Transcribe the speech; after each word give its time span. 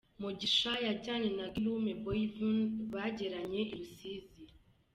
Mugisha 0.21 0.71
yajyanye 0.85 1.29
na 1.37 1.45
Guillaume 1.53 1.91
Boivin 2.03 2.57
bageranye 2.93 3.61
i 3.65 3.75
Rusizi. 3.77 4.43